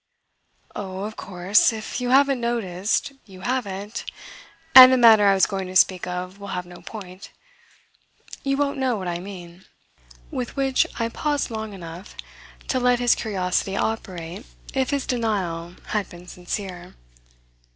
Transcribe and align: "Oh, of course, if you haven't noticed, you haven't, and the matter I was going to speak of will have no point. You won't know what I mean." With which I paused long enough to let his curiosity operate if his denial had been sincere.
"Oh, 0.75 1.03
of 1.03 1.15
course, 1.15 1.71
if 1.71 2.01
you 2.01 2.09
haven't 2.09 2.41
noticed, 2.41 3.11
you 3.27 3.41
haven't, 3.41 4.03
and 4.73 4.91
the 4.91 4.97
matter 4.97 5.27
I 5.27 5.35
was 5.35 5.45
going 5.45 5.67
to 5.67 5.75
speak 5.75 6.07
of 6.07 6.39
will 6.39 6.47
have 6.57 6.65
no 6.65 6.81
point. 6.81 7.29
You 8.41 8.57
won't 8.57 8.79
know 8.79 8.95
what 8.95 9.07
I 9.07 9.19
mean." 9.19 9.65
With 10.31 10.55
which 10.55 10.87
I 10.99 11.07
paused 11.09 11.51
long 11.51 11.73
enough 11.73 12.15
to 12.69 12.79
let 12.79 12.97
his 12.97 13.13
curiosity 13.13 13.77
operate 13.77 14.43
if 14.73 14.89
his 14.89 15.05
denial 15.05 15.75
had 15.89 16.09
been 16.09 16.25
sincere. 16.27 16.95